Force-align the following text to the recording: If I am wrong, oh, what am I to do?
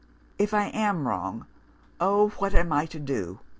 If 0.39 0.51
I 0.51 0.69
am 0.69 1.07
wrong, 1.07 1.45
oh, 1.99 2.29
what 2.39 2.55
am 2.55 2.73
I 2.73 2.87
to 2.87 2.99
do? 2.99 3.41